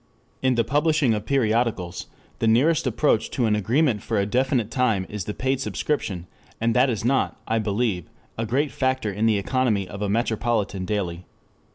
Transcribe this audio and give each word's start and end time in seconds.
In 0.41 0.55
the 0.55 0.63
publishing 0.63 1.13
of 1.13 1.27
periodicals 1.27 2.07
the 2.39 2.47
nearest 2.47 2.87
approach 2.87 3.29
to 3.29 3.45
an 3.45 3.55
agreement 3.55 4.01
for 4.01 4.17
a 4.19 4.25
definite 4.25 4.71
time 4.71 5.05
is 5.09 5.25
the 5.25 5.33
paid 5.35 5.59
subscription, 5.61 6.25
and 6.59 6.75
that 6.75 6.89
is 6.89 7.05
not, 7.05 7.39
I 7.47 7.59
believe, 7.59 8.09
a 8.35 8.47
great 8.47 8.71
factor 8.71 9.11
in 9.13 9.27
the 9.27 9.37
economy 9.37 9.87
of 9.87 10.01
a 10.01 10.09
metropolitan 10.09 10.85
daily. 10.85 11.25